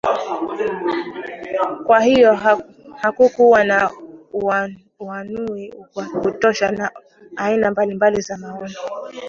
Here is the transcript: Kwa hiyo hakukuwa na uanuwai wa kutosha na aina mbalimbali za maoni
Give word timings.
Kwa 1.85 2.01
hiyo 2.01 2.35
hakukuwa 2.97 3.63
na 3.63 3.91
uanuwai 4.99 5.73
wa 5.95 6.05
kutosha 6.05 6.71
na 6.71 6.91
aina 7.35 7.71
mbalimbali 7.71 8.21
za 8.21 8.37
maoni 8.37 8.75